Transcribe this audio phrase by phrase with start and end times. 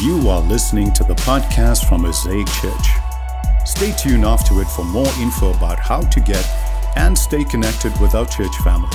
[0.00, 2.88] You are listening to the podcast from Mosaic Church.
[3.64, 6.44] Stay tuned after it for more info about how to get
[6.96, 8.90] and stay connected with our church family.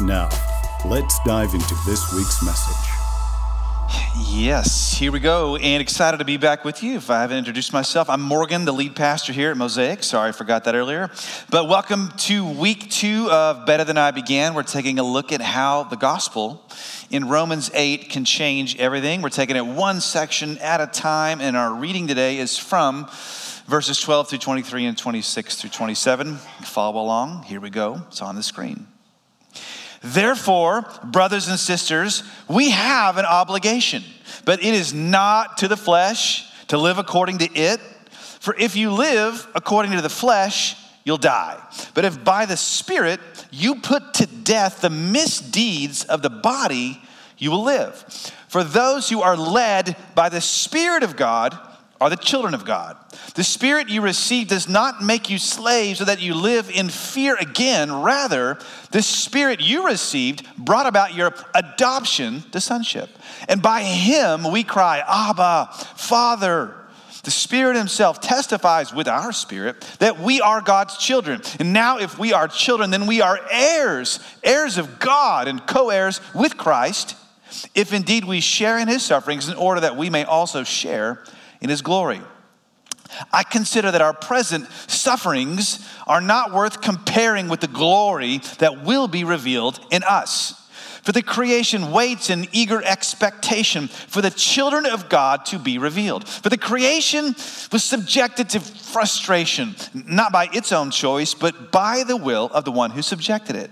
[0.00, 0.28] Now,
[0.84, 2.93] let's dive into this week's message.
[4.34, 5.56] Yes, here we go.
[5.56, 6.96] And excited to be back with you.
[6.96, 10.02] If I haven't introduced myself, I'm Morgan, the lead pastor here at Mosaic.
[10.02, 11.08] Sorry, I forgot that earlier.
[11.50, 14.54] But welcome to week two of Better Than I Began.
[14.54, 16.68] We're taking a look at how the gospel
[17.10, 19.22] in Romans 8 can change everything.
[19.22, 23.08] We're taking it one section at a time, and our reading today is from
[23.66, 26.36] verses 12 through 23 and 26 through 27.
[26.64, 27.44] Follow along.
[27.44, 28.02] Here we go.
[28.08, 28.88] It's on the screen.
[30.04, 34.04] Therefore, brothers and sisters, we have an obligation,
[34.44, 37.80] but it is not to the flesh to live according to it.
[38.10, 41.58] For if you live according to the flesh, you'll die.
[41.94, 43.18] But if by the Spirit
[43.50, 47.00] you put to death the misdeeds of the body,
[47.38, 48.04] you will live.
[48.48, 51.58] For those who are led by the Spirit of God,
[52.00, 52.96] are the children of God.
[53.34, 57.36] The spirit you received does not make you slaves so that you live in fear
[57.36, 57.92] again.
[58.02, 58.58] Rather,
[58.90, 63.10] the spirit you received brought about your adoption to sonship.
[63.48, 66.74] And by him we cry, Abba, Father.
[67.22, 71.40] The Spirit Himself testifies with our spirit that we are God's children.
[71.58, 75.88] And now, if we are children, then we are heirs, heirs of God, and co
[75.88, 77.16] heirs with Christ,
[77.74, 81.24] if indeed we share in His sufferings, in order that we may also share
[81.64, 82.20] in his glory.
[83.32, 89.08] I consider that our present sufferings are not worth comparing with the glory that will
[89.08, 90.60] be revealed in us.
[91.04, 96.28] For the creation waits in eager expectation for the children of God to be revealed.
[96.28, 97.34] For the creation
[97.72, 102.72] was subjected to frustration, not by its own choice, but by the will of the
[102.72, 103.70] one who subjected it,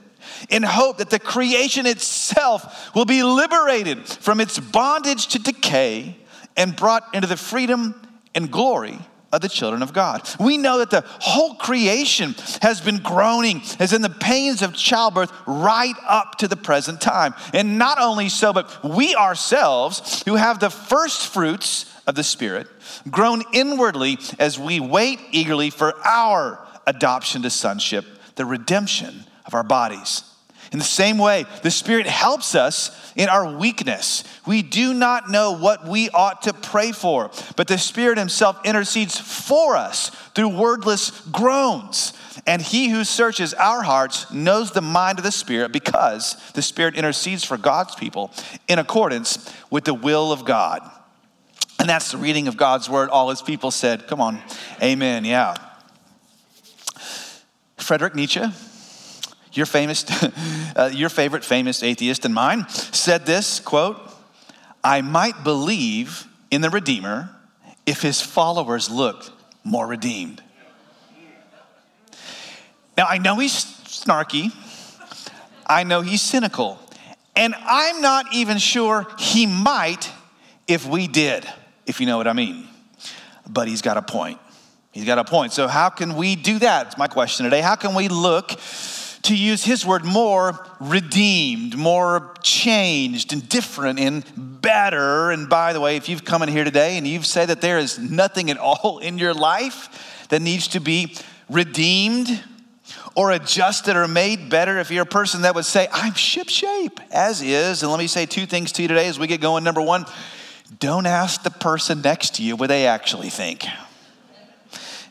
[0.48, 6.16] in hope that the creation itself will be liberated from its bondage to decay
[6.56, 7.94] and brought into the freedom
[8.34, 8.98] and glory
[9.32, 10.28] of the children of God.
[10.38, 15.32] We know that the whole creation has been groaning as in the pains of childbirth
[15.46, 17.34] right up to the present time.
[17.54, 22.66] And not only so, but we ourselves who have the first fruits of the Spirit
[23.10, 29.62] groan inwardly as we wait eagerly for our adoption to sonship, the redemption of our
[29.62, 30.24] bodies.
[30.72, 34.24] In the same way, the Spirit helps us in our weakness.
[34.46, 39.18] We do not know what we ought to pray for, but the Spirit Himself intercedes
[39.18, 42.14] for us through wordless groans.
[42.46, 46.96] And He who searches our hearts knows the mind of the Spirit because the Spirit
[46.96, 48.32] intercedes for God's people
[48.66, 50.80] in accordance with the will of God.
[51.78, 53.10] And that's the reading of God's word.
[53.10, 54.40] All His people said, Come on,
[54.82, 55.26] amen.
[55.26, 55.54] Yeah.
[57.76, 58.46] Frederick Nietzsche
[59.52, 60.04] your famous,
[60.76, 64.00] uh, your favorite famous atheist and mine, said this quote,
[64.84, 67.30] I might believe in the Redeemer
[67.86, 69.30] if his followers looked
[69.64, 70.42] more redeemed.
[72.96, 74.52] Now, I know he's snarky,
[75.66, 76.78] I know he's cynical,
[77.34, 80.10] and I'm not even sure he might
[80.68, 81.48] if we did,
[81.86, 82.68] if you know what I mean.
[83.48, 84.38] But he's got a point.
[84.92, 85.52] He's got a point.
[85.52, 86.88] So, how can we do that?
[86.88, 87.62] It's my question today.
[87.62, 88.52] How can we look
[89.22, 94.24] to use his word, more redeemed, more changed and different and
[94.60, 95.30] better.
[95.30, 97.78] And by the way, if you've come in here today and you've said that there
[97.78, 101.16] is nothing at all in your life that needs to be
[101.48, 102.42] redeemed
[103.14, 106.98] or adjusted or made better, if you're a person that would say, I'm ship shape
[107.12, 109.62] as is, and let me say two things to you today as we get going.
[109.62, 110.04] Number one,
[110.78, 113.64] don't ask the person next to you what they actually think.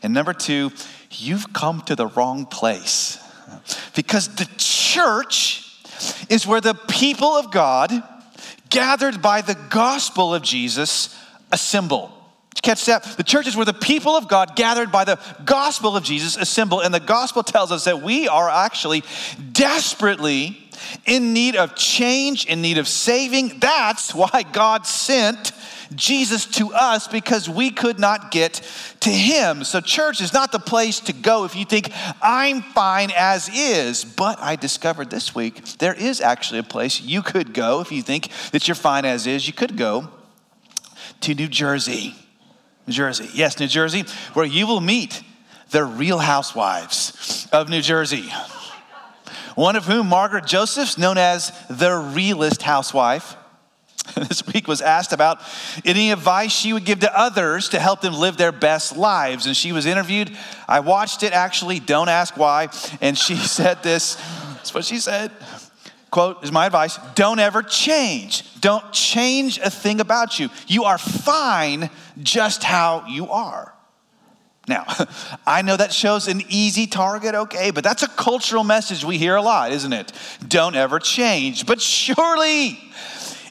[0.02, 0.72] And number two,
[1.12, 3.21] you've come to the wrong place.
[3.94, 5.80] Because the church
[6.28, 7.92] is where the people of God,
[8.70, 11.16] gathered by the gospel of Jesus,
[11.50, 12.21] assemble.
[12.60, 13.02] Catch that?
[13.16, 16.80] The church is where the people of God, gathered by the gospel of Jesus, assemble.
[16.80, 19.02] And the gospel tells us that we are actually
[19.52, 20.58] desperately
[21.06, 23.58] in need of change, in need of saving.
[23.58, 25.52] That's why God sent
[25.94, 28.60] Jesus to us because we could not get
[29.00, 29.64] to him.
[29.64, 31.90] So, church is not the place to go if you think,
[32.20, 34.04] I'm fine as is.
[34.04, 38.02] But I discovered this week there is actually a place you could go if you
[38.02, 39.46] think that you're fine as is.
[39.46, 40.08] You could go
[41.20, 42.14] to New Jersey.
[42.86, 43.28] New Jersey.
[43.34, 45.22] Yes, New Jersey, where you will meet
[45.70, 48.30] the real housewives of New Jersey.
[49.54, 53.36] One of whom, Margaret Josephs, known as the realest housewife.
[54.16, 55.40] this week was asked about
[55.84, 59.46] any advice she would give to others to help them live their best lives.
[59.46, 60.36] And she was interviewed.
[60.68, 62.68] I watched it actually, don't ask why.
[63.00, 64.16] And she said this
[64.54, 65.30] that's what she said
[66.12, 68.44] quote is my advice don't ever change.
[68.60, 70.48] Don't change a thing about you.
[70.68, 71.90] You are fine
[72.22, 73.74] just how you are.
[74.68, 74.84] Now,
[75.46, 79.34] I know that shows an easy target, okay, but that's a cultural message we hear
[79.34, 80.12] a lot, isn't it?
[80.46, 81.66] Don't ever change.
[81.66, 82.78] But surely,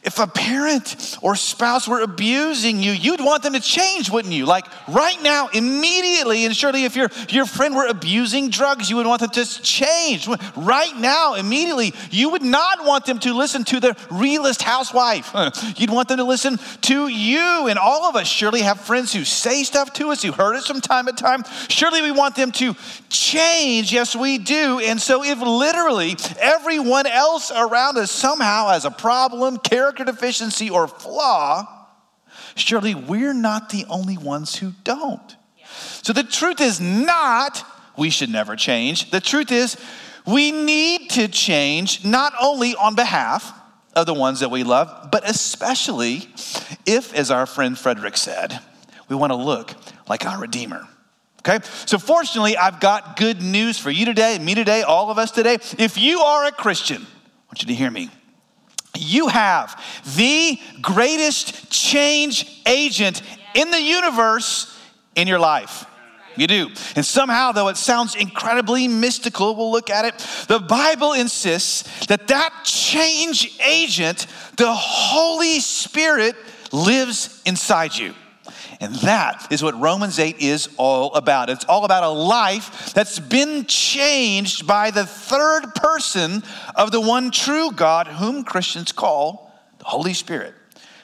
[0.03, 4.47] if a parent or spouse were abusing you, you'd want them to change, wouldn't you?
[4.47, 6.45] Like right now, immediately.
[6.45, 10.27] And surely, if your, your friend were abusing drugs, you would want them to change.
[10.55, 15.31] Right now, immediately, you would not want them to listen to the realist housewife.
[15.77, 17.67] You'd want them to listen to you.
[17.67, 20.65] And all of us surely have friends who say stuff to us, who hurt us
[20.65, 21.43] from time to time.
[21.69, 22.75] Surely we want them to
[23.09, 23.93] change.
[23.93, 24.79] Yes, we do.
[24.79, 30.69] And so, if literally everyone else around us somehow has a problem, character, character deficiency
[30.69, 31.87] or flaw,
[32.55, 35.35] surely we're not the only ones who don't.
[36.01, 37.63] So the truth is not
[37.97, 39.11] we should never change.
[39.11, 39.77] The truth is
[40.25, 43.53] we need to change not only on behalf
[43.95, 46.27] of the ones that we love, but especially
[46.85, 48.59] if, as our friend Frederick said,
[49.09, 49.73] we want to look
[50.07, 50.87] like our Redeemer.
[51.39, 51.59] Okay?
[51.85, 55.55] So, fortunately, I've got good news for you today, me today, all of us today.
[55.77, 58.09] If you are a Christian, I want you to hear me
[58.95, 59.81] you have
[60.15, 63.21] the greatest change agent
[63.55, 64.77] in the universe
[65.15, 65.85] in your life.
[66.37, 66.69] You do.
[66.95, 70.17] And somehow, though it sounds incredibly mystical, we'll look at it.
[70.47, 76.35] The Bible insists that that change agent, the Holy Spirit,
[76.71, 78.13] lives inside you.
[78.81, 81.51] And that is what Romans 8 is all about.
[81.51, 86.41] It's all about a life that's been changed by the third person
[86.75, 90.55] of the one true God, whom Christians call the Holy Spirit.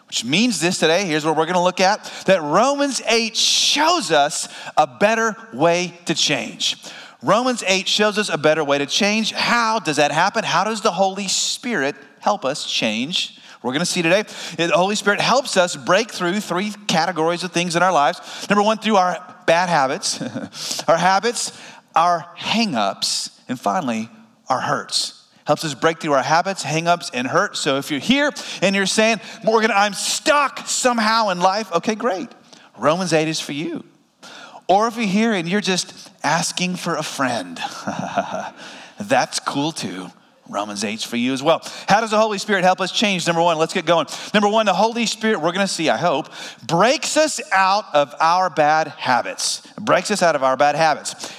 [0.07, 4.49] Which means this today, here's what we're gonna look at that Romans 8 shows us
[4.75, 6.77] a better way to change.
[7.21, 9.33] Romans 8 shows us a better way to change.
[9.33, 10.43] How does that happen?
[10.43, 14.23] How does the Holy Spirit help us change we're going to see today
[14.57, 18.47] the Holy Spirit helps us break through three categories of things in our lives.
[18.49, 20.21] Number one, through our bad habits,
[20.87, 21.59] our habits,
[21.95, 24.09] our hangups, and finally,
[24.47, 25.27] our hurts.
[25.45, 27.59] Helps us break through our habits, hangups, and hurts.
[27.59, 28.31] So if you're here
[28.61, 32.27] and you're saying, Morgan, I'm stuck somehow in life, okay, great.
[32.77, 33.83] Romans 8 is for you.
[34.67, 37.57] Or if you're here and you're just asking for a friend,
[38.99, 40.07] that's cool too.
[40.49, 41.61] Romans 8 for you as well.
[41.87, 43.27] How does the Holy Spirit help us change?
[43.27, 44.07] Number one, let's get going.
[44.33, 46.29] Number one, the Holy Spirit, we're going to see, I hope,
[46.65, 49.61] breaks us out of our bad habits.
[49.79, 51.31] Breaks us out of our bad habits.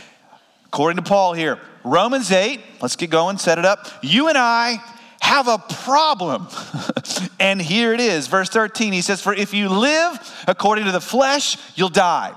[0.67, 3.89] According to Paul here, Romans 8, let's get going, set it up.
[4.03, 4.83] You and I
[5.21, 6.49] have a problem.
[7.41, 8.93] and here it is, verse 13.
[8.93, 12.35] He says, For if you live according to the flesh, you'll die.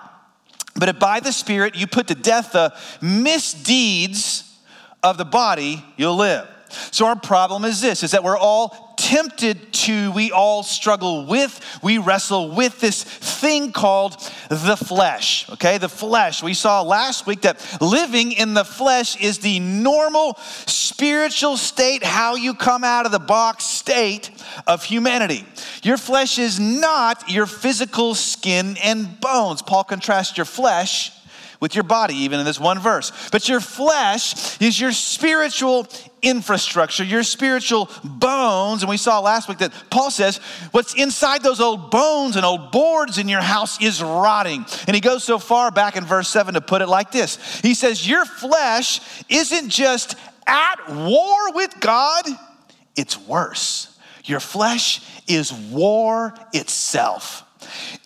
[0.76, 4.48] But if by the Spirit you put to death the misdeeds
[5.04, 6.48] of the body, you'll live.
[6.92, 11.60] So our problem is this is that we're all tempted to, we all struggle with,
[11.82, 14.14] we wrestle with this thing called
[14.50, 15.50] the flesh.
[15.50, 16.44] Okay, the flesh.
[16.44, 20.36] We saw last week that living in the flesh is the normal
[20.66, 24.30] spiritual state, how you come out of the box state
[24.68, 25.46] of humanity.
[25.84, 29.62] Your flesh is not your physical skin and bones.
[29.62, 31.12] Paul contrasts your flesh
[31.60, 33.12] with your body, even in this one verse.
[33.32, 35.88] But your flesh is your spiritual
[36.22, 38.84] infrastructure, your spiritual bones.
[38.84, 40.38] And we saw last week that Paul says
[40.72, 44.66] what's inside those old bones and old boards in your house is rotting.
[44.88, 47.74] And he goes so far back in verse 7 to put it like this He
[47.74, 50.16] says, Your flesh isn't just
[50.48, 52.26] at war with God,
[52.96, 53.98] it's worse.
[54.26, 57.44] Your flesh is war itself.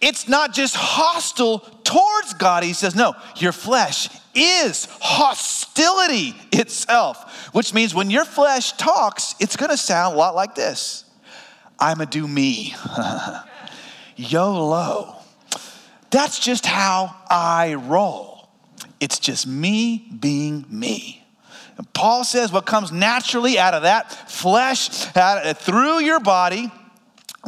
[0.01, 2.63] It's not just hostile towards God.
[2.63, 9.55] He says, no, your flesh is hostility itself, which means when your flesh talks, it's
[9.55, 11.05] going to sound a lot like this
[11.79, 12.75] I'm a do me.
[14.15, 15.15] YOLO.
[16.11, 18.49] That's just how I roll.
[18.99, 21.25] It's just me being me.
[21.77, 26.71] And Paul says what comes naturally out of that flesh, out, of, through your body,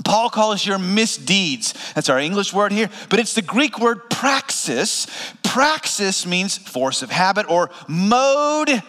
[0.04, 1.74] Paul calls your misdeeds.
[1.96, 5.08] That's our English word here, but it's the Greek word praxis.
[5.44, 8.84] Praxis means force of habit or mode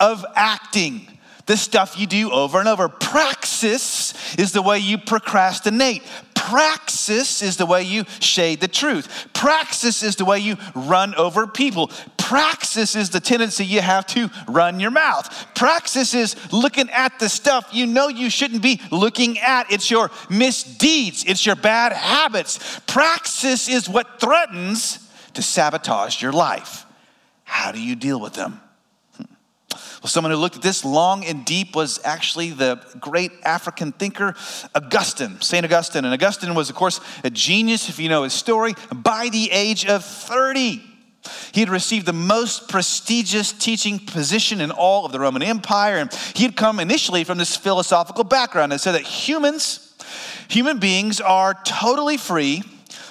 [0.00, 1.06] of acting.
[1.46, 2.88] The stuff you do over and over.
[2.88, 6.02] Praxis is the way you procrastinate.
[6.50, 9.28] Praxis is the way you shade the truth.
[9.32, 11.90] Praxis is the way you run over people.
[12.18, 15.46] Praxis is the tendency you have to run your mouth.
[15.54, 19.72] Praxis is looking at the stuff you know you shouldn't be looking at.
[19.72, 22.78] It's your misdeeds, it's your bad habits.
[22.86, 24.98] Praxis is what threatens
[25.32, 26.84] to sabotage your life.
[27.44, 28.60] How do you deal with them?
[30.04, 34.34] Well, someone who looked at this long and deep was actually the great African thinker
[34.74, 35.64] Augustine, St.
[35.64, 36.04] Augustine.
[36.04, 39.86] And Augustine was, of course, a genius, if you know his story, by the age
[39.86, 40.82] of 30.
[41.52, 46.12] He had received the most prestigious teaching position in all of the Roman Empire, and
[46.34, 49.96] he had come initially from this philosophical background and said that humans,
[50.48, 52.62] human beings, are totally free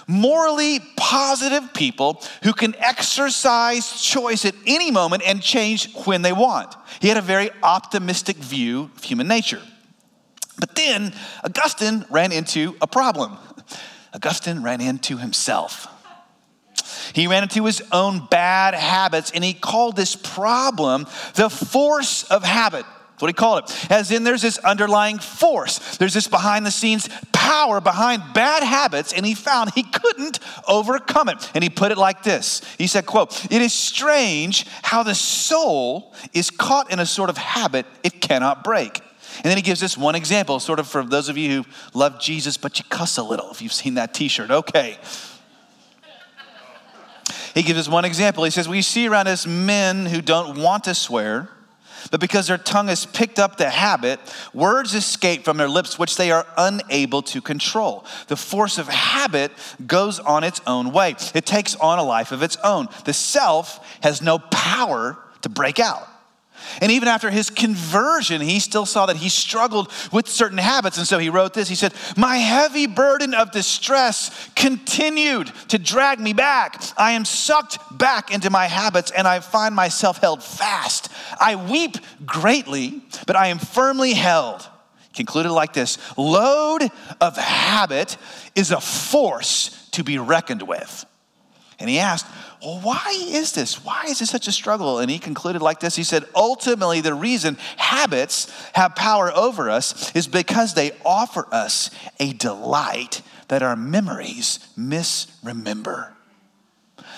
[0.08, 6.76] morally positive people who can exercise choice at any moment and change when they want.
[7.00, 9.62] He had a very optimistic view of human nature.
[10.60, 13.38] But then Augustine ran into a problem.
[14.14, 15.88] Augustine ran into himself.
[17.14, 21.06] He ran into his own bad habits and he called this problem
[21.36, 22.86] the force of habit.
[23.24, 23.90] What he called it.
[23.90, 25.96] As in, there's this underlying force.
[25.96, 31.30] There's this behind the scenes power behind bad habits, and he found he couldn't overcome
[31.30, 31.52] it.
[31.56, 36.14] And he put it like this He said, quote, It is strange how the soul
[36.34, 39.00] is caught in a sort of habit it cannot break.
[39.38, 42.20] And then he gives this one example, sort of for those of you who love
[42.20, 44.52] Jesus, but you cuss a little, if you've seen that t shirt.
[44.52, 44.98] Okay.
[47.54, 48.44] He gives us one example.
[48.44, 51.48] He says, We see around us men who don't want to swear
[52.12, 54.20] but because their tongue has picked up the habit,
[54.54, 58.06] words escape from their lips which they are unable to control.
[58.28, 59.52] The force of habit
[59.86, 62.88] goes on its own way, it takes on a life of its own.
[63.06, 66.08] The self has no power to break out.
[66.82, 70.98] And even after his conversion, he still saw that he struggled with certain habits.
[70.98, 76.20] And so he wrote this He said, My heavy burden of distress continued to drag
[76.20, 76.82] me back.
[76.98, 81.10] I am sucked back into my habits and I find myself held fast.
[81.40, 84.68] I weep greatly, but I am firmly held.
[85.14, 86.90] Concluded like this Load
[87.22, 88.18] of habit
[88.56, 91.06] is a force to be reckoned with.
[91.84, 92.26] And he asked,
[92.62, 93.84] well, why is this?
[93.84, 95.00] Why is this such a struggle?
[95.00, 100.16] And he concluded like this He said, ultimately, the reason habits have power over us
[100.16, 101.90] is because they offer us
[102.22, 106.14] a delight that our memories misremember.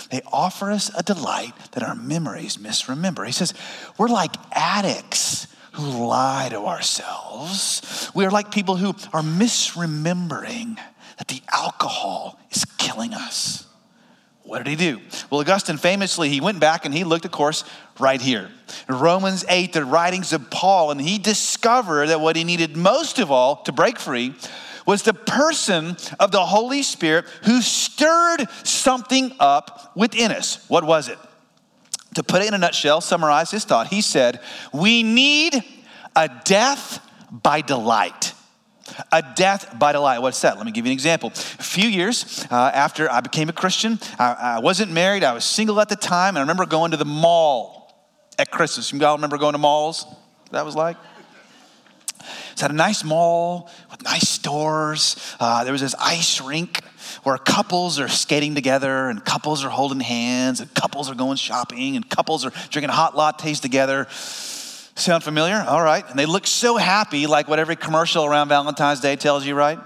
[0.09, 3.23] They offer us a delight that our memories misremember.
[3.23, 3.53] He says,
[3.99, 8.09] we're like addicts who lie to ourselves.
[8.15, 10.79] We are like people who are misremembering
[11.19, 13.67] that the alcohol is killing us.
[14.45, 15.01] What did he do?
[15.31, 17.63] Well, Augustine famously, he went back and he looked, of course,
[17.99, 18.51] right here.
[18.87, 23.31] Romans 8, the writings of Paul, and he discovered that what he needed most of
[23.31, 24.35] all to break free
[24.85, 30.63] was the person of the Holy Spirit who stirred something up within us.
[30.69, 31.17] What was it?
[32.13, 34.39] To put it in a nutshell, summarize his thought, he said,
[34.71, 35.55] We need
[36.15, 36.99] a death
[37.31, 38.34] by delight.
[39.11, 40.19] A death by delight.
[40.19, 40.57] What's that?
[40.57, 41.29] Let me give you an example.
[41.29, 45.43] A few years uh, after I became a Christian, I, I, wasn't married, I was
[45.43, 47.85] single at the time, and I remember going to the mall
[48.39, 48.91] at Christmas.
[48.91, 50.05] You all remember going to malls?
[50.51, 50.97] That was like?
[52.53, 55.35] It's at a nice mall with nice stores.
[55.39, 56.81] Uh, there was this ice rink
[57.23, 61.95] where couples are skating together, and couples are holding hands, and couples are going shopping,
[61.95, 64.07] and couples are drinking hot lattes together.
[64.97, 65.63] Sound familiar?
[65.67, 66.09] All right.
[66.09, 69.77] And they look so happy, like what every commercial around Valentine's Day tells you, right?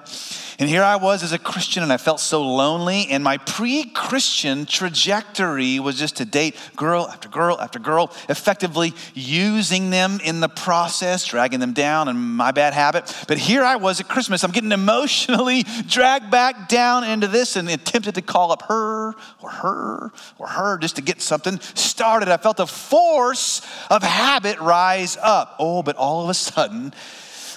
[0.60, 3.08] And here I was as a Christian, and I felt so lonely.
[3.08, 8.94] And my pre Christian trajectory was just to date girl after girl after girl, effectively
[9.14, 13.16] using them in the process, dragging them down, and my bad habit.
[13.30, 14.44] But here I was at Christmas.
[14.44, 19.50] I'm getting emotionally dragged back down into this and attempted to call up her or
[19.50, 22.28] her or her just to get something started.
[22.28, 25.56] I felt the force of habit rise up.
[25.58, 26.94] Oh, but all of a sudden,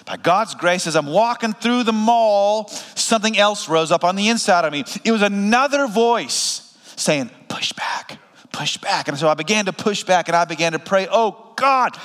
[0.05, 4.29] by God's grace, as I'm walking through the mall, something else rose up on the
[4.29, 4.85] inside of me.
[5.05, 8.19] It was another voice saying, Push back,
[8.51, 9.09] push back.
[9.09, 11.97] And so I began to push back and I began to pray, Oh God,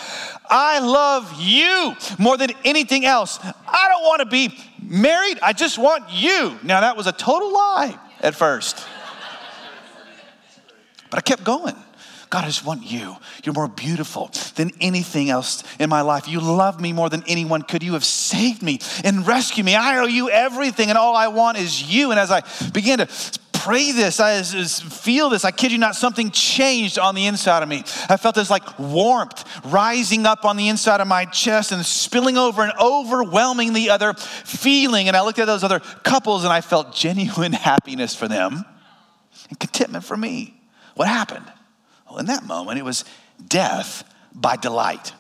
[0.50, 3.40] I love you more than anything else.
[3.42, 6.60] I don't want to be married, I just want you.
[6.64, 8.86] Now, that was a total lie at first.
[11.10, 11.76] But I kept going.
[12.30, 13.16] God, I just want you.
[13.44, 16.28] You're more beautiful than anything else in my life.
[16.28, 17.84] You love me more than anyone could.
[17.84, 19.76] You have saved me and rescued me.
[19.76, 22.12] I owe you everything, and all I want is you.
[22.12, 22.42] And as I
[22.72, 23.08] began to
[23.68, 27.70] pray this, I feel this, I kid you not, something changed on the inside of
[27.70, 27.84] me.
[28.10, 32.38] I felt this like warmth rising up on the inside of my chest and spilling
[32.38, 35.08] over and overwhelming the other feeling.
[35.08, 38.64] And I looked at those other couples and I felt genuine happiness for them
[39.50, 40.60] and contentment for me.
[40.96, 41.46] What happened?
[42.20, 43.06] In that moment, it was
[43.48, 45.14] death by delight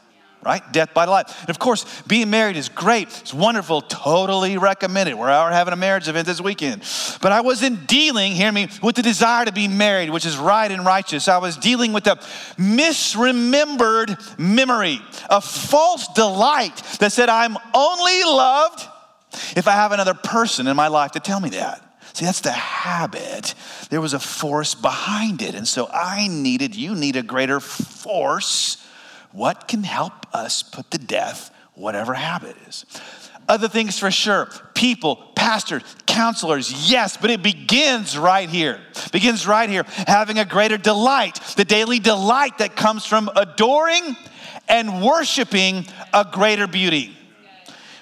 [0.48, 0.62] right?
[0.72, 1.42] Death by life.
[1.42, 3.10] And of course, being married is great.
[3.20, 3.82] It's wonderful.
[3.82, 5.16] Totally recommended.
[5.16, 6.84] We're having a marriage event this weekend.
[7.22, 10.72] But I wasn't dealing, hear me, with the desire to be married, which is right
[10.72, 11.27] and righteous.
[11.27, 12.16] I was dealing with a
[12.58, 18.86] misremembered memory, a false delight that said, I'm only loved
[19.58, 21.87] if I have another person in my life to tell me that.
[22.18, 23.54] See, that's the habit.
[23.92, 25.54] There was a force behind it.
[25.54, 28.84] And so I needed, you need a greater force
[29.32, 32.86] what can help us put to death whatever habit is?
[33.48, 38.80] Other things for sure people, pastors, counselors, yes, but it begins right here.
[39.12, 39.84] Begins right here.
[40.08, 44.16] Having a greater delight, the daily delight that comes from adoring
[44.68, 47.17] and worshiping a greater beauty.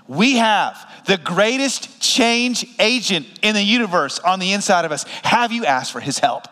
[0.07, 5.03] We have the greatest change agent in the universe on the inside of us.
[5.23, 6.47] Have you asked for his help?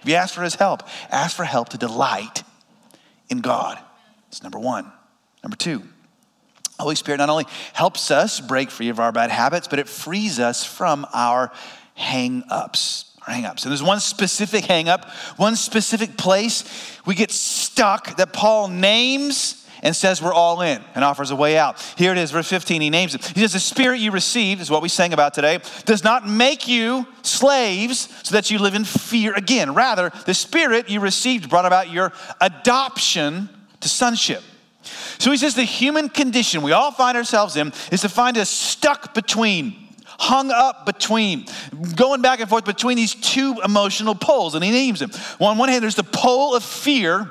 [0.00, 0.82] Have you asked for his help?
[1.10, 2.42] Ask for help to delight
[3.28, 3.78] in God.
[4.28, 4.92] It's number one.
[5.42, 5.82] Number two,
[6.78, 10.38] Holy Spirit not only helps us break free of our bad habits, but it frees
[10.38, 11.50] us from our
[11.94, 13.16] hang ups.
[13.26, 13.64] Hang ups.
[13.64, 16.64] And there's one specific hang up, one specific place
[17.04, 21.58] we get stuck that Paul names and says we're all in and offers a way
[21.58, 21.80] out.
[21.96, 23.24] Here it is, verse 15, he names it.
[23.24, 26.68] He says, The spirit you received, is what we sang about today, does not make
[26.68, 29.74] you slaves so that you live in fear again.
[29.74, 33.48] Rather, the spirit you received brought about your adoption
[33.80, 34.42] to sonship.
[35.18, 38.48] So he says the human condition we all find ourselves in is to find us
[38.48, 39.74] stuck between,
[40.06, 41.46] hung up between,
[41.96, 45.10] going back and forth between these two emotional poles, and he names them.
[45.38, 47.30] Well, on one hand, there's the pole of fear.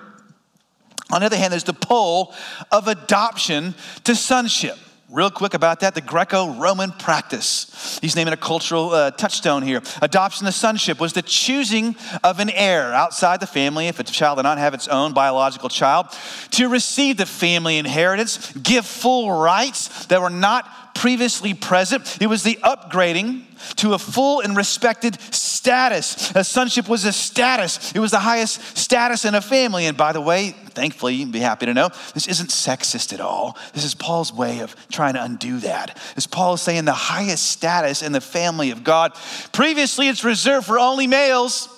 [1.12, 2.34] On the other hand, there's the pole
[2.72, 4.78] of adoption to sonship.
[5.10, 7.98] Real quick about that, the Greco Roman practice.
[8.02, 9.82] He's naming a cultural uh, touchstone here.
[10.02, 11.96] Adoption to sonship was the choosing
[12.26, 15.70] of an heir outside the family, if a child did not have its own biological
[15.70, 16.08] child,
[16.52, 22.18] to receive the family inheritance, give full rights that were not previously present.
[22.20, 23.44] It was the upgrading
[23.78, 26.32] to a full and respected status.
[26.36, 29.86] A sonship was a status, it was the highest status in a family.
[29.86, 33.58] And by the way, thankfully, you'd be happy to know, this isn't sexist at all.
[33.74, 35.98] This is Paul's way of trying to undo that.
[36.16, 39.14] As Paul is saying, the highest status in the family of God.
[39.52, 41.70] Previously, it's reserved for only males.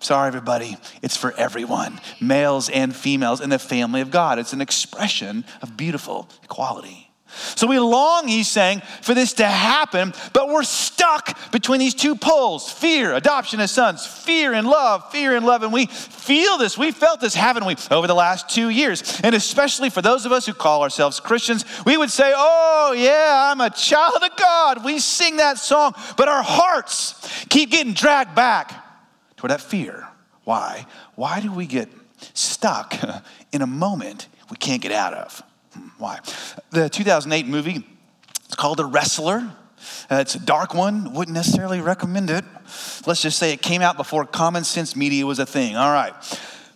[0.00, 4.40] Sorry, everybody, it's for everyone, males and females in the family of God.
[4.40, 7.11] It's an expression of beautiful equality.
[7.32, 12.14] So we long, he's saying, for this to happen, but we're stuck between these two
[12.14, 15.62] poles fear, adoption as sons, fear and love, fear and love.
[15.62, 19.20] And we feel this, we felt this, haven't we, over the last two years?
[19.22, 23.50] And especially for those of us who call ourselves Christians, we would say, Oh, yeah,
[23.50, 24.84] I'm a child of God.
[24.84, 28.72] We sing that song, but our hearts keep getting dragged back
[29.36, 30.08] toward that fear.
[30.44, 30.86] Why?
[31.14, 31.88] Why do we get
[32.34, 32.94] stuck
[33.52, 35.42] in a moment we can't get out of?
[35.98, 36.20] Why?
[36.70, 37.84] The 2008 movie,
[38.44, 39.50] it's called The Wrestler.
[40.10, 42.44] Uh, it's a dark one, wouldn't necessarily recommend it.
[43.06, 45.76] Let's just say it came out before common sense media was a thing.
[45.76, 46.14] All right.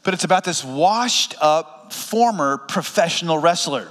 [0.02, 3.88] But it's about this washed up former professional wrestler.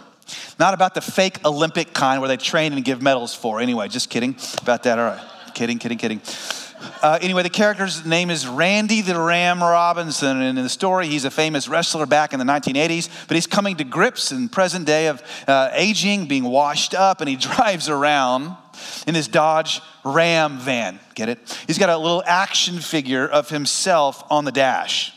[0.60, 3.60] Not about the fake Olympic kind where they train and give medals for.
[3.60, 4.98] Anyway, just kidding about that.
[4.98, 5.26] All right.
[5.54, 6.22] Kidding, kidding, kidding.
[7.02, 10.42] Uh, anyway, the character's name is Randy the Ram Robinson.
[10.42, 13.76] And in the story, he's a famous wrestler back in the 1980s, but he's coming
[13.78, 18.56] to grips in present day of uh, aging, being washed up, and he drives around
[19.08, 21.00] in his Dodge Ram van.
[21.14, 21.64] Get it?
[21.68, 25.14] He's got a little action figure of himself on the dash.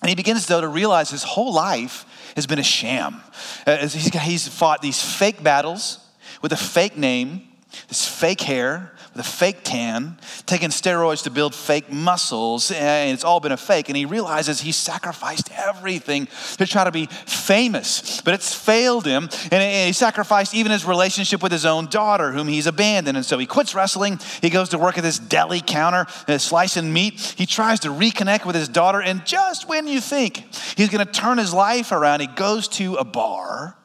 [0.00, 2.04] And he begins, though, to realize his whole life
[2.36, 3.20] has been a sham.
[3.66, 5.98] Uh, he's fought these fake battles
[6.40, 7.48] with a fake name,
[7.88, 13.40] this fake hair, the fake tan, taking steroids to build fake muscles, and it's all
[13.40, 13.88] been a fake.
[13.88, 19.28] And he realizes he sacrificed everything to try to be famous, but it's failed him.
[19.50, 23.16] And he sacrificed even his relationship with his own daughter, whom he's abandoned.
[23.16, 24.20] And so he quits wrestling.
[24.40, 27.34] He goes to work at this deli counter, uh, slicing meat.
[27.36, 29.02] He tries to reconnect with his daughter.
[29.02, 30.44] And just when you think
[30.76, 33.77] he's going to turn his life around, he goes to a bar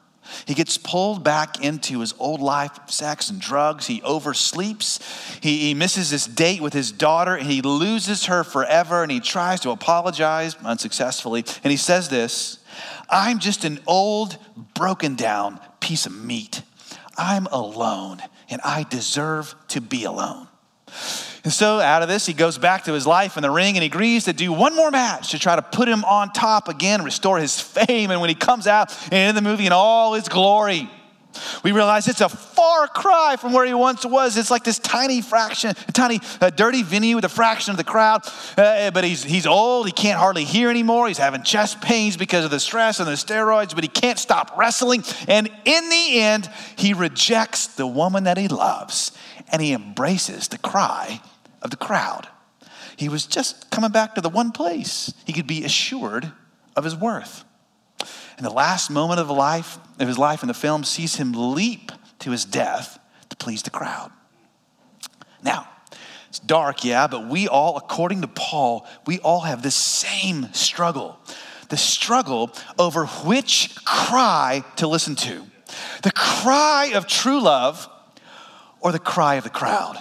[0.46, 3.86] he gets pulled back into his old life of sex and drugs.
[3.86, 5.00] He oversleeps.
[5.42, 9.20] He, he misses his date with his daughter and he loses her forever and he
[9.20, 11.44] tries to apologize unsuccessfully.
[11.62, 12.58] And he says this
[13.08, 14.38] I'm just an old,
[14.74, 16.62] broken down piece of meat.
[17.16, 20.48] I'm alone and I deserve to be alone.
[21.44, 23.82] And so, out of this, he goes back to his life in the ring and
[23.82, 27.04] he agrees to do one more match to try to put him on top again,
[27.04, 28.10] restore his fame.
[28.10, 30.88] And when he comes out and in the movie in all his glory,
[31.64, 34.36] We realize it's a far cry from where he once was.
[34.36, 37.84] It's like this tiny fraction, a tiny, uh, dirty Vinny with a fraction of the
[37.84, 38.22] crowd.
[38.56, 39.86] Uh, but he's, he's old.
[39.86, 41.08] He can't hardly hear anymore.
[41.08, 44.56] He's having chest pains because of the stress and the steroids, but he can't stop
[44.56, 45.02] wrestling.
[45.26, 49.12] And in the end, he rejects the woman that he loves
[49.50, 51.20] and he embraces the cry
[51.64, 52.28] of the crowd.
[52.96, 56.30] He was just coming back to the one place he could be assured
[56.76, 57.44] of his worth.
[58.36, 61.92] And the last moment of life of his life in the film sees him leap
[62.20, 62.98] to his death
[63.30, 64.10] to please the crowd.
[65.42, 65.68] Now,
[66.28, 71.18] it's dark, yeah, but we all, according to Paul, we all have this same struggle.
[71.68, 75.44] The struggle over which cry to listen to.
[76.02, 77.88] The cry of true love
[78.80, 80.00] or the cry of the crowd.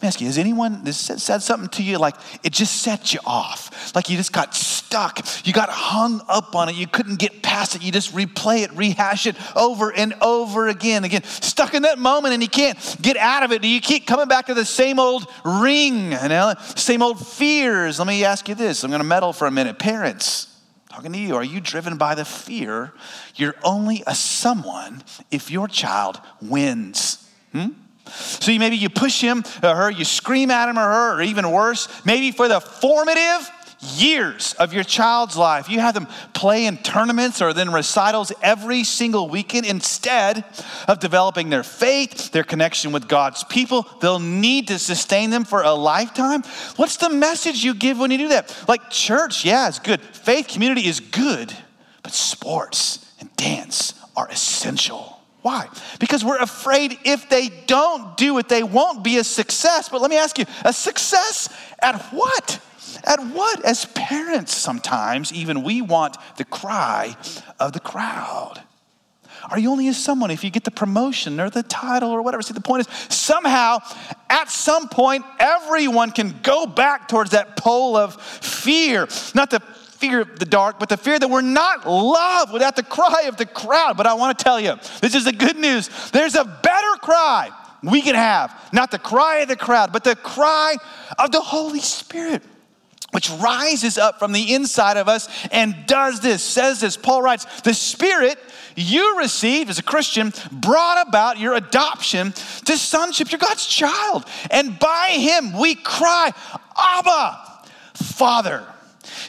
[0.00, 3.12] Let me ask you, has anyone this said something to you like it just set
[3.12, 3.94] you off?
[3.94, 5.20] Like you just got stuck.
[5.44, 6.74] You got hung up on it.
[6.74, 7.82] You couldn't get past it.
[7.82, 11.04] You just replay it, rehash it over and over again.
[11.04, 13.62] Again, stuck in that moment and you can't get out of it.
[13.62, 17.98] You keep coming back to the same old ring, you know, same old fears.
[17.98, 18.82] Let me ask you this.
[18.82, 19.78] I'm going to meddle for a minute.
[19.78, 20.58] Parents,
[20.88, 22.94] talking to you, are you driven by the fear
[23.34, 27.30] you're only a someone if your child wins?
[27.52, 27.72] Hmm?
[28.10, 31.22] So you, maybe you push him or her, you scream at him or her, or
[31.22, 35.68] even worse, maybe for the formative years of your child's life.
[35.68, 40.44] You have them play in tournaments or then recitals every single weekend instead
[40.86, 43.86] of developing their faith, their connection with God's people.
[44.00, 46.42] They'll need to sustain them for a lifetime.
[46.76, 48.64] What's the message you give when you do that?
[48.68, 50.00] Like church, yeah, it's good.
[50.00, 51.54] Faith community is good,
[52.02, 55.19] but sports and dance are essential.
[55.42, 55.68] Why?
[55.98, 59.88] Because we're afraid if they don't do it, they won't be a success.
[59.88, 61.48] But let me ask you a success
[61.80, 62.60] at what?
[63.04, 63.64] At what?
[63.64, 67.16] As parents, sometimes even we want the cry
[67.58, 68.62] of the crowd.
[69.50, 72.42] Are you only as someone if you get the promotion or the title or whatever?
[72.42, 73.78] See, the point is somehow,
[74.28, 79.08] at some point, everyone can go back towards that pole of fear.
[79.34, 79.62] Not the
[80.00, 83.36] fear of the dark, but the fear that we're not loved without the cry of
[83.36, 83.96] the crowd.
[83.96, 85.88] But I want to tell you, this is the good news.
[86.10, 87.50] There's a better cry
[87.82, 88.54] we can have.
[88.72, 90.76] Not the cry of the crowd, but the cry
[91.18, 92.42] of the Holy Spirit
[93.12, 96.96] which rises up from the inside of us and does this, says this.
[96.96, 98.38] Paul writes, The Spirit
[98.76, 102.32] you received as a Christian brought about your adoption
[102.66, 103.32] to sonship.
[103.32, 104.26] You're God's child.
[104.50, 106.32] And by Him we cry,
[106.76, 108.64] Abba, Father.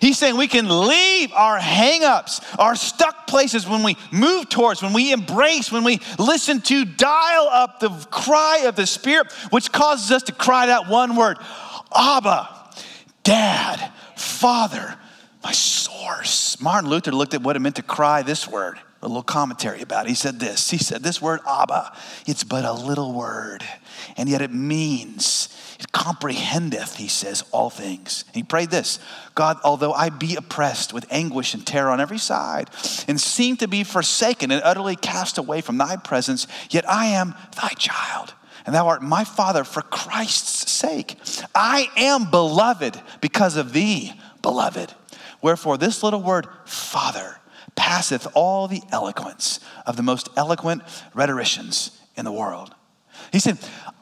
[0.02, 4.94] He's saying we can leave our hangups, our stuck places when we move towards, when
[4.94, 10.12] we embrace, when we listen to dial up the cry of the Spirit, which causes
[10.12, 11.38] us to cry that one word
[11.96, 12.50] Abba,
[13.24, 14.96] Dad, Father,
[15.44, 16.60] my source.
[16.60, 20.08] Martin Luther looked at what it meant to cry this word, a little commentary about
[20.08, 20.10] it.
[20.10, 23.64] He said this He said, This word, Abba, it's but a little word,
[24.18, 25.51] and yet it means
[25.92, 28.26] comprehendeth, he says, all things.
[28.34, 29.00] He prayed this
[29.36, 32.70] God, although I be oppressed with anguish and terror on every side,
[33.08, 37.36] and seem to be forsaken and utterly cast away from thy presence, yet I am
[37.62, 38.34] thy child.
[38.66, 41.18] And thou art my father for Christ's sake.
[41.56, 44.94] I am beloved because of thee, beloved.
[45.42, 47.40] Wherefore, this little word, Father,
[47.76, 50.84] passeth all the eloquence of the most eloquent
[51.16, 52.76] rhetoricians in the world.
[53.32, 53.58] He said,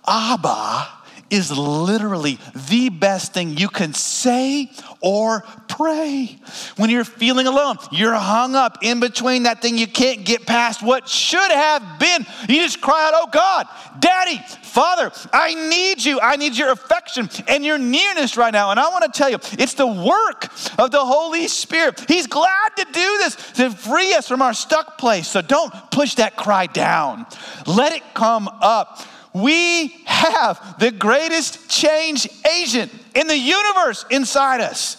[0.07, 0.87] Abba
[1.29, 2.39] is literally
[2.69, 6.39] the best thing you can say or pray.
[6.77, 10.81] When you're feeling alone, you're hung up in between that thing you can't get past
[10.83, 12.25] what should have been.
[12.47, 13.67] You just cry out, Oh God,
[13.99, 16.19] Daddy, Father, I need you.
[16.19, 18.71] I need your affection and your nearness right now.
[18.71, 22.05] And I want to tell you, it's the work of the Holy Spirit.
[22.07, 25.27] He's glad to do this to free us from our stuck place.
[25.27, 27.25] So don't push that cry down,
[27.65, 29.01] let it come up.
[29.33, 34.95] We have the greatest change agent in the universe inside us.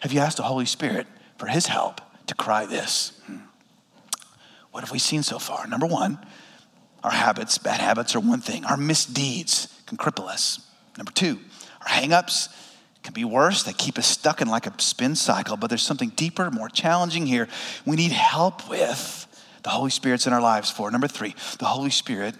[0.00, 1.06] Have you asked the Holy Spirit
[1.38, 3.20] for his help to cry this?
[3.26, 3.38] Hmm.
[4.70, 5.66] What have we seen so far?
[5.66, 6.18] Number one,
[7.02, 8.64] our habits, bad habits are one thing.
[8.64, 10.60] Our misdeeds can cripple us.
[10.96, 11.38] Number two,
[11.80, 12.48] our hangups
[13.02, 13.62] can be worse.
[13.62, 17.26] They keep us stuck in like a spin cycle, but there's something deeper, more challenging
[17.26, 17.48] here
[17.84, 19.26] we need help with.
[19.62, 20.90] The Holy Spirit's in our lives for.
[20.90, 22.34] Number three, the Holy Spirit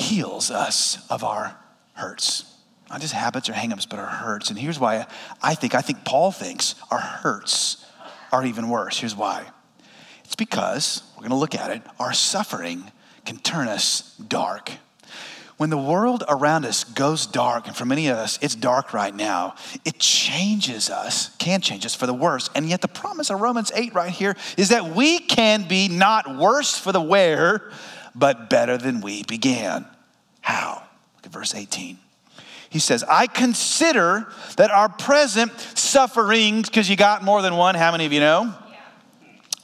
[0.00, 1.56] heals us of our
[1.94, 2.44] hurts.
[2.88, 4.50] Not just habits or hangups, but our hurts.
[4.50, 5.06] And here's why
[5.42, 7.86] I think, I think Paul thinks our hurts
[8.32, 8.98] are even worse.
[8.98, 9.46] Here's why.
[10.24, 12.90] It's because, we're to look at it, our suffering
[13.24, 14.72] can turn us dark.
[15.56, 19.14] When the world around us goes dark, and for many of us, it's dark right
[19.14, 22.48] now, it changes us, can change us for the worse.
[22.54, 26.38] And yet, the promise of Romans 8 right here is that we can be not
[26.38, 27.70] worse for the wear,
[28.14, 29.86] but better than we began.
[30.40, 30.82] How?
[31.16, 31.98] Look at verse 18.
[32.70, 37.90] He says, I consider that our present sufferings, because you got more than one, how
[37.90, 38.54] many of you know?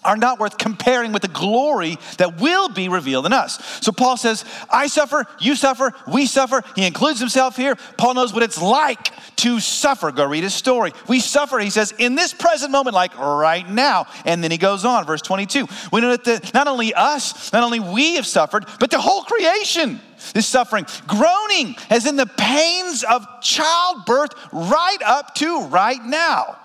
[0.06, 3.62] Are not worth comparing with the glory that will be revealed in us.
[3.84, 6.62] So Paul says, I suffer, you suffer, we suffer.
[6.74, 7.76] He includes himself here.
[7.98, 10.10] Paul knows what it's like to suffer.
[10.12, 10.92] Go read his story.
[11.08, 14.06] We suffer, he says, in this present moment, like right now.
[14.24, 15.66] And then he goes on, verse 22.
[15.92, 19.22] We know that the, not only us, not only we have suffered, but the whole
[19.22, 20.00] creation
[20.34, 26.58] is suffering, groaning as in the pains of childbirth right up to right now.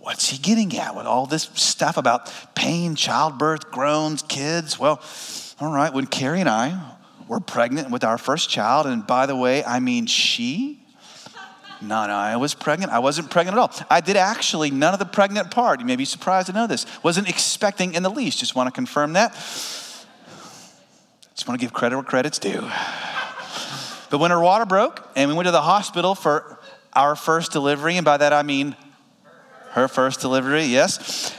[0.00, 4.78] What's he getting at with all this stuff about pain, childbirth, groans, kids?
[4.78, 5.02] Well,
[5.60, 6.96] all right, when Carrie and I
[7.28, 10.80] were pregnant with our first child, and by the way, I mean she,
[11.82, 12.92] no, no, I was pregnant.
[12.92, 13.86] I wasn't pregnant at all.
[13.88, 15.80] I did actually none of the pregnant part.
[15.80, 16.86] You may be surprised to know this.
[17.02, 18.38] Wasn't expecting in the least.
[18.38, 19.32] Just want to confirm that.
[21.34, 22.60] Just want to give credit where credit's due.
[24.10, 26.58] But when her water broke and we went to the hospital for
[26.92, 28.76] our first delivery, and by that I mean
[29.70, 31.34] her first delivery, yes.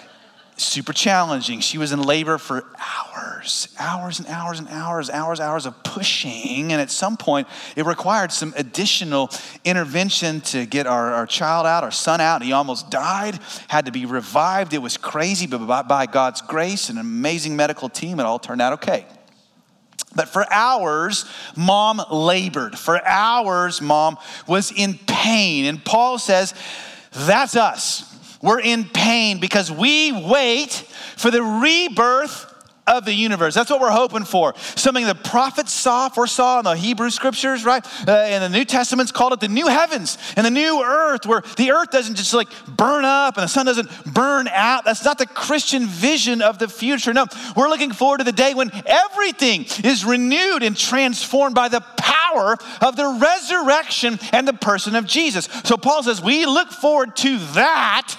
[0.57, 1.59] Super challenging.
[1.59, 6.71] She was in labor for hours, hours and hours and hours, hours, hours of pushing.
[6.71, 9.31] And at some point, it required some additional
[9.65, 12.43] intervention to get our, our child out, our son out.
[12.43, 13.39] He almost died,
[13.69, 14.73] had to be revived.
[14.73, 18.39] It was crazy, but by, by God's grace and an amazing medical team, it all
[18.39, 19.05] turned out okay.
[20.15, 22.77] But for hours, mom labored.
[22.77, 25.65] For hours, mom was in pain.
[25.65, 26.53] And Paul says,
[27.11, 28.10] that's us.
[28.41, 30.71] We're in pain because we wait
[31.17, 32.47] for the rebirth
[32.87, 33.53] of the universe.
[33.53, 34.53] That's what we're hoping for.
[34.75, 37.85] Something the prophets saw, foresaw in the Hebrew scriptures, right?
[38.07, 41.41] Uh, in the New Testament's called it the new heavens and the new earth, where
[41.57, 44.83] the earth doesn't just like burn up and the sun doesn't burn out.
[44.83, 47.13] That's not the Christian vision of the future.
[47.13, 51.81] No, we're looking forward to the day when everything is renewed and transformed by the
[51.97, 55.47] power of the resurrection and the person of Jesus.
[55.63, 58.17] So Paul says, we look forward to that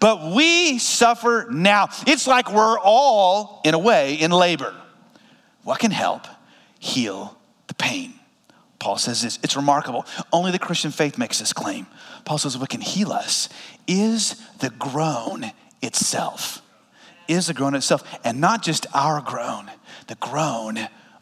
[0.00, 1.88] but we suffer now.
[2.06, 4.74] It's like we're all, in a way, in labor.
[5.62, 6.26] What can help
[6.78, 7.36] heal
[7.66, 8.14] the pain?
[8.78, 10.06] Paul says this, it's remarkable.
[10.32, 11.86] Only the Christian faith makes this claim.
[12.24, 13.50] Paul says, what can heal us
[13.86, 16.62] is the groan itself.
[17.28, 18.02] Is the groan itself.
[18.24, 19.70] And not just our groan,
[20.06, 20.78] the groan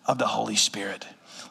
[0.06, 1.06] of the Holy Spirit.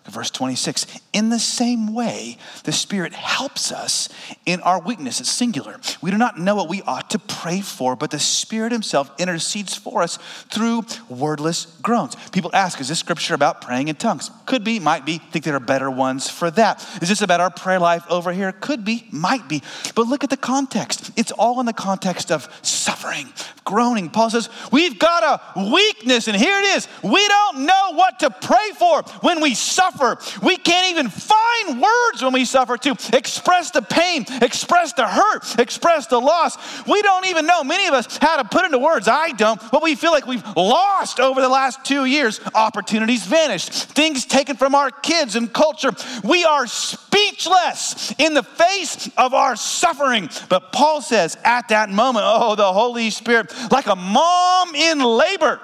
[0.10, 4.08] Verse 26 In the same way, the Spirit helps us
[4.46, 5.20] in our weakness.
[5.20, 5.80] It's singular.
[6.02, 9.76] We do not know what we ought to pray for, but the Spirit Himself intercedes
[9.76, 10.18] for us
[10.50, 12.16] through wordless groans.
[12.32, 14.32] People ask, Is this scripture about praying in tongues?
[14.46, 15.18] Could be, might be.
[15.18, 16.82] Think there are better ones for that.
[17.02, 18.54] Is this about our prayer life over here?
[18.54, 19.62] Could be, might be.
[19.94, 21.12] But look at the context.
[21.18, 23.28] It's all in the context of suffering,
[23.66, 24.10] groaning.
[24.10, 25.24] Paul says, We've got
[25.56, 26.88] a weakness, and here it is.
[27.04, 30.46] We don't know what to pray for when we suffer suffer.
[30.46, 35.60] We can't even find words when we suffer to express the pain, express the hurt,
[35.60, 36.86] express the loss.
[36.88, 39.08] We don't even know, many of us, how to put into words.
[39.08, 42.40] I don't, but we feel like we've lost over the last two years.
[42.54, 45.92] Opportunities vanished, things taken from our kids and culture.
[46.24, 50.30] We are speechless in the face of our suffering.
[50.50, 55.60] But Paul says at that moment, oh, the Holy Spirit, like a mom in labor,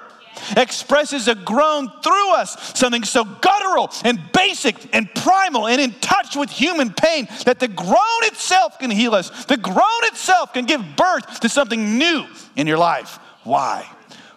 [0.56, 6.36] expresses a groan through us, something so guttural and basic and primal and in touch
[6.36, 9.44] with human pain that the groan itself can heal us.
[9.46, 12.26] The groan itself can give birth to something new
[12.56, 13.18] in your life.
[13.44, 13.88] Why?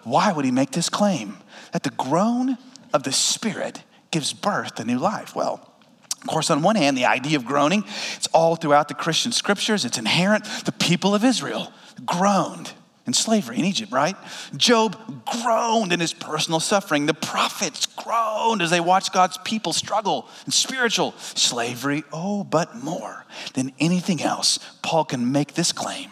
[0.04, 1.38] Why would he make this claim?
[1.72, 2.58] That the groan
[2.94, 5.36] of the Spirit gives birth to new life.
[5.36, 5.74] Well,
[6.22, 7.84] of course, on one hand, the idea of groaning,
[8.16, 10.46] it's all throughout the Christian scriptures, it's inherent.
[10.66, 11.72] The people of Israel
[12.06, 12.74] groaned
[13.08, 14.16] in slavery in Egypt, right?
[14.56, 17.06] Job groaned in his personal suffering.
[17.06, 22.04] The prophets groaned as they watched God's people struggle in spiritual slavery.
[22.12, 26.12] Oh, but more than anything else, Paul can make this claim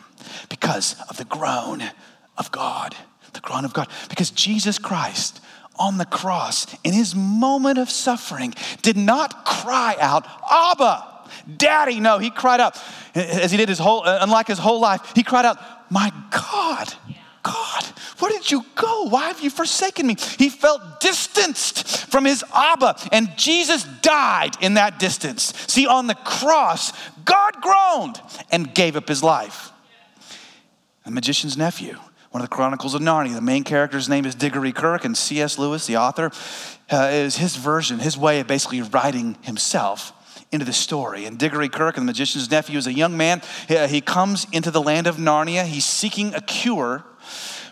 [0.49, 1.83] because of the groan
[2.37, 2.95] of God.
[3.33, 3.89] The groan of God.
[4.09, 5.41] Because Jesus Christ
[5.77, 11.14] on the cross, in his moment of suffering, did not cry out, Abba,
[11.57, 11.99] Daddy.
[11.99, 12.81] No, he cried out,
[13.13, 15.57] as he did his whole, unlike his whole life, he cried out,
[15.89, 16.93] my God,
[17.43, 17.83] God,
[18.17, 19.03] where did you go?
[19.03, 20.15] Why have you forsaken me?
[20.39, 25.53] He felt distanced from his Abba, and Jesus died in that distance.
[25.67, 26.91] See, on the cross,
[27.23, 28.19] God groaned
[28.51, 29.71] and gave up his life.
[31.03, 31.99] The magician's nephew,
[32.31, 35.59] one of the Chronicles of Narnia, the main character's name is Digory Kirke, and C.S.
[35.59, 36.31] Lewis, the author,
[36.91, 40.13] uh, is his version, his way of basically writing himself
[40.55, 41.25] into the story.
[41.25, 43.41] And Digory Kirke, the magician's nephew, is a young man.
[43.69, 45.65] Uh, he comes into the land of Narnia.
[45.65, 47.03] He's seeking a cure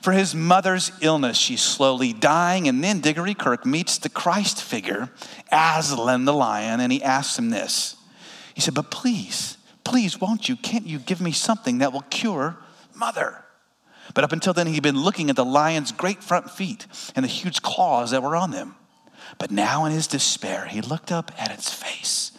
[0.03, 1.37] for his mother's illness.
[1.37, 5.09] She's slowly dying, and then Digory Kirke meets the Christ figure,
[5.51, 7.95] Aslan the lion, and he asks him this.
[8.53, 10.55] He said, But please, please, won't you?
[10.57, 12.57] Can't you give me something that will cure
[12.93, 13.43] mother?
[14.13, 17.29] But up until then, he'd been looking at the lion's great front feet and the
[17.29, 18.75] huge claws that were on them.
[19.37, 22.31] But now, in his despair, he looked up at its face.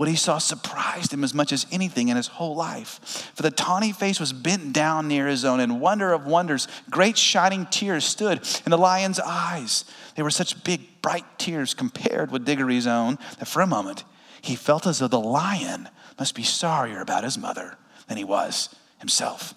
[0.00, 3.30] What he saw surprised him as much as anything in his whole life.
[3.34, 7.18] For the tawny face was bent down near his own, and wonder of wonders, great
[7.18, 9.84] shining tears stood in the lion's eyes.
[10.14, 14.04] They were such big, bright tears compared with Digory's own that for a moment
[14.40, 17.76] he felt as though the lion must be sorrier about his mother
[18.08, 19.52] than he was himself.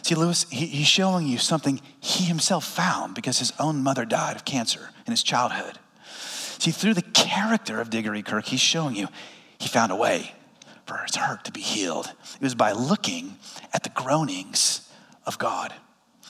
[0.00, 4.36] See, Lewis, he, he's showing you something he himself found because his own mother died
[4.36, 5.78] of cancer in his childhood.
[6.58, 9.08] See, through the character of Digory Kirke, he's showing you
[9.58, 10.32] he found a way
[10.86, 12.10] for his hurt to be healed.
[12.34, 13.36] It was by looking
[13.72, 14.90] at the groanings
[15.26, 15.74] of God,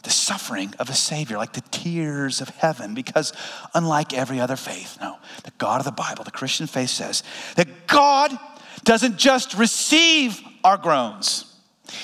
[0.03, 3.33] the suffering of a Savior, like the tears of heaven, because
[3.75, 7.23] unlike every other faith, no, the God of the Bible, the Christian faith says
[7.57, 8.37] that God
[8.85, 11.53] doesn't just receive our groans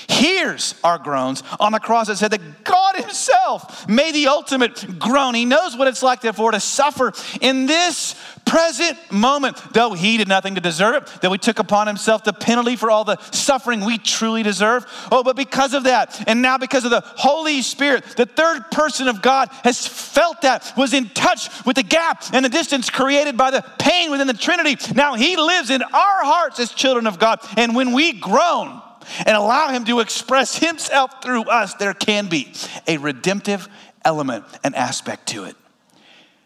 [0.08, 5.34] hears our groans on the cross it said that God Himself made the ultimate groan.
[5.34, 10.28] He knows what it's like, therefore, to suffer in this present moment, though He did
[10.28, 13.84] nothing to deserve it, that He took upon Himself the penalty for all the suffering
[13.84, 14.84] we truly deserve.
[15.10, 19.08] Oh, but because of that, and now because of the Holy Spirit, the third person
[19.08, 23.36] of God has felt that, was in touch with the gap and the distance created
[23.36, 24.76] by the pain within the Trinity.
[24.94, 28.82] Now He lives in our hearts as children of God, and when we groan,
[29.26, 32.52] and allow Him to express Himself through us, there can be
[32.86, 33.68] a redemptive
[34.04, 35.56] element and aspect to it.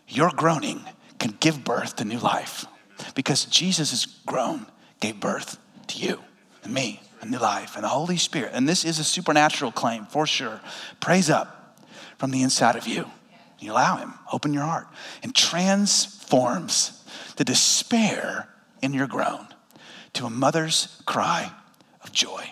[0.08, 0.84] Your groaning
[1.18, 2.66] can give birth to new life
[3.14, 4.66] because Jesus' groan
[5.00, 6.20] gave birth to you
[6.62, 8.50] and me, a new life, and the Holy Spirit.
[8.52, 10.60] And this is a supernatural claim for sure.
[11.00, 11.78] Praise up
[12.18, 13.06] from the inside of you.
[13.58, 14.86] You allow Him, open your heart,
[15.22, 17.02] and transforms
[17.36, 18.48] the despair
[18.82, 19.48] in your groan
[20.14, 21.52] to a mother's cry
[22.16, 22.50] joy.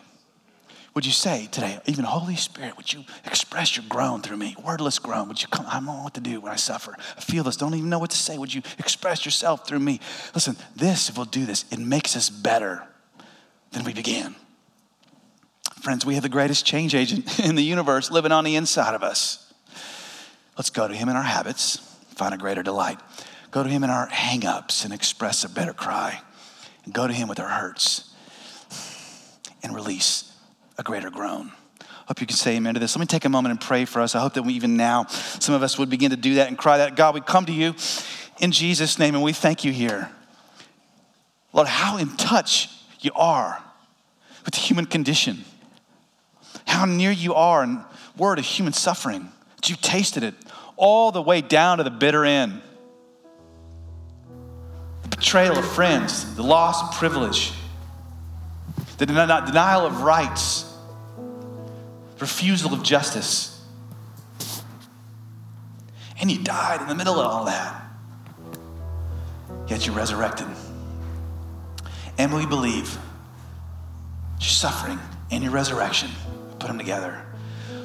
[0.95, 4.55] Would you say today, even Holy Spirit, would you express your groan through me?
[4.65, 5.27] Wordless groan.
[5.27, 5.67] Would you come?
[5.67, 6.95] I don't know what to do when I suffer.
[7.17, 8.39] I feel this, don't even know what to say.
[8.39, 9.99] Would you express yourself through me?
[10.35, 12.87] Listen, this, if we'll do this, it makes us better
[13.73, 14.37] than we began.
[15.81, 19.03] Friends, we have the greatest change agent in the universe living on the inside of
[19.03, 19.53] us.
[20.57, 21.79] Let's go to him in our habits,
[22.15, 23.01] find a greater delight.
[23.51, 26.21] Go to him in our hang-ups and express a better cry.
[26.85, 28.14] And go to him with our hurts
[29.65, 30.33] and release
[30.79, 31.51] a greater groan.
[32.07, 32.95] Hope you can say amen to this.
[32.95, 34.15] Let me take a moment and pray for us.
[34.15, 36.59] I hope that we even now, some of us would begin to do that and
[36.59, 36.97] cry that.
[36.97, 37.75] God, we come to you
[38.41, 40.11] in Jesus' name and we thank you here.
[41.53, 42.69] Lord, how in touch
[43.01, 43.63] you are
[44.45, 45.45] with the human condition.
[46.67, 47.83] How near you are in
[48.17, 49.31] word of human suffering.
[49.57, 50.35] That you tasted it
[50.77, 52.61] all the way down to the bitter end.
[55.03, 57.53] The betrayal of friends, the loss of privilege,
[58.99, 60.73] the denial of rights,
[62.21, 63.51] refusal of justice.
[66.21, 67.83] And you died in the middle of all that.
[69.67, 70.47] Yet you resurrected.
[72.19, 72.97] And we believe
[74.41, 76.11] your suffering and your resurrection,
[76.59, 77.21] put them together.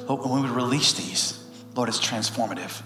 [0.08, 1.44] Lord, when we release these,
[1.74, 2.82] Lord, it's transformative.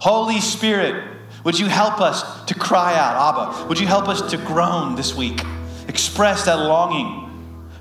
[0.00, 1.04] Holy Spirit,
[1.44, 3.68] would you help us to cry out, Abba?
[3.68, 5.40] Would you help us to groan this week?
[5.88, 7.21] Express that longing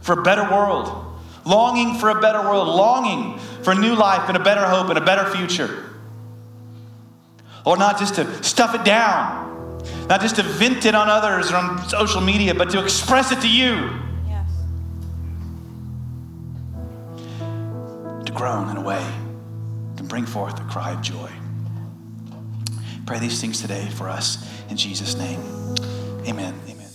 [0.02, 4.44] for a better world, longing for a better world, longing for new life and a
[4.44, 5.90] better hope and a better future.
[7.66, 11.58] Or not just to stuff it down, not just to vent it on others or
[11.58, 13.92] on social media, but to express it to you.
[14.28, 14.50] Yes.
[18.26, 19.06] To groan in a way
[19.98, 21.30] can bring forth a cry of joy.
[23.06, 25.40] Pray these things today for us in Jesus' name.
[26.28, 26.54] Amen.
[26.68, 26.90] Amen.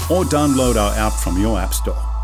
[0.09, 2.14] or download our app from your App Store.